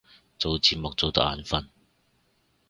[0.39, 1.67] 做字幕做到眼憤